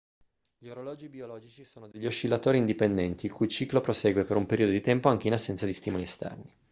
[0.57, 4.71] gli orologi biologici sono degli oscillatori indipendenti il cui ciclo libero prosegue per un periodo
[4.71, 6.51] di tempo anche in assenza di stimoli esterni